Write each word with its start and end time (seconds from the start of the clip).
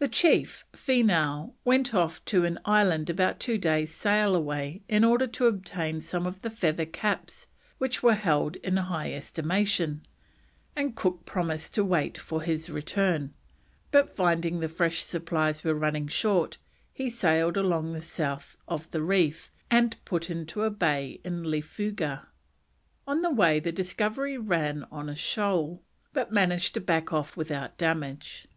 The 0.00 0.08
chief, 0.08 0.64
Feenough, 0.72 1.52
went 1.64 1.94
off 1.94 2.24
to 2.24 2.44
an 2.44 2.58
island 2.64 3.08
about 3.08 3.38
two 3.38 3.56
days' 3.56 3.94
sail 3.94 4.34
away, 4.34 4.82
in 4.88 5.04
order 5.04 5.28
to 5.28 5.46
obtain 5.46 6.00
some 6.00 6.26
of 6.26 6.40
the 6.42 6.50
feather 6.50 6.84
caps 6.84 7.46
which 7.78 8.02
were 8.02 8.14
held 8.16 8.56
in 8.56 8.76
high 8.78 9.12
estimation; 9.12 10.04
and 10.74 10.96
Cook 10.96 11.24
promised 11.24 11.72
to 11.76 11.84
wait 11.84 12.18
for 12.18 12.42
his 12.42 12.68
return, 12.68 13.32
but 13.92 14.10
finding 14.10 14.58
the 14.58 14.66
fresh 14.66 15.00
supplies 15.04 15.62
were 15.62 15.72
running 15.72 16.08
short, 16.08 16.58
he 16.92 17.08
sailed 17.08 17.56
along 17.56 17.92
the 17.92 18.02
south 18.02 18.56
of 18.66 18.90
the 18.90 19.02
reef 19.02 19.52
and 19.70 20.04
put 20.04 20.30
in 20.30 20.46
to 20.46 20.62
a 20.64 20.70
bay 20.70 21.20
in 21.22 21.44
Lefooga. 21.44 22.26
On 23.06 23.22
the 23.22 23.30
way 23.30 23.60
the 23.60 23.70
Discovery 23.70 24.36
ran 24.36 24.82
on 24.90 25.08
a 25.08 25.14
shoal, 25.14 25.84
but 26.12 26.32
managed 26.32 26.74
to 26.74 26.80
back 26.80 27.12
off 27.12 27.36
without 27.36 27.78
damage. 27.78 28.48